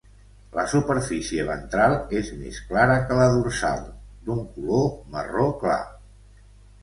La 0.59 0.63
superfície 0.69 1.43
ventral 1.49 1.91
és 2.21 2.31
més 2.37 2.61
clara 2.71 2.95
que 3.11 3.19
la 3.19 3.27
dorsal, 3.35 3.83
d'un 4.29 4.41
color 4.55 4.87
marró 5.17 5.45
clar. 5.65 5.79